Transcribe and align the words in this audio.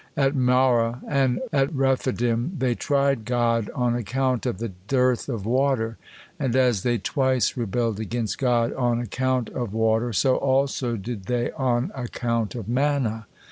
At 0.17 0.35
Marah 0.35 0.99
and 1.07 1.41
at 1.53 1.71
Rephidim 1.75 2.55
they 2.57 2.73
tried 2.73 3.23
God 3.23 3.69
on 3.75 3.93
account 3.93 4.47
of 4.47 4.57
the 4.57 4.71
dearth 4.87 5.29
of 5.29 5.45
water, 5.45 5.99
and 6.39 6.55
as 6.55 6.81
they 6.81 6.97
twice 6.97 7.55
rebelled 7.55 7.99
against 7.99 8.39
God 8.39 8.73
on 8.73 8.99
account 8.99 9.49
of 9.51 9.75
water, 9.75 10.11
so 10.11 10.37
also 10.37 10.95
did 10.97 11.25
they 11.25 11.51
on 11.51 11.91
account 11.93 12.55
of 12.55 12.67
manna. 12.67 13.27